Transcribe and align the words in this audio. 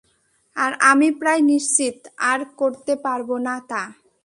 আর 0.55 0.71
আমি 0.91 1.07
প্রায় 1.19 1.41
নিশ্চিত 1.51 1.97
আর 2.29 2.39
করতে 2.59 2.93
পারব 3.05 3.29
না 3.45 3.55
তা। 3.69 3.83